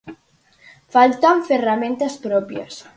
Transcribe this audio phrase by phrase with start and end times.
[0.95, 2.73] Faltan ferramentas propias?